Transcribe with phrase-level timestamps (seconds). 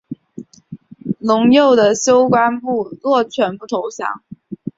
[1.19, 4.23] 陇右的休官部落全部投降。